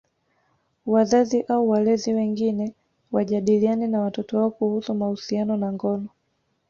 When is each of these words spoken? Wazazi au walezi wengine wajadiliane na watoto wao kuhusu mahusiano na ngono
Wazazi 0.85 1.43
au 1.47 1.69
walezi 1.69 2.13
wengine 2.13 2.73
wajadiliane 3.11 3.87
na 3.87 4.01
watoto 4.01 4.37
wao 4.37 4.51
kuhusu 4.51 4.93
mahusiano 4.95 5.57
na 5.57 5.73
ngono 5.73 6.07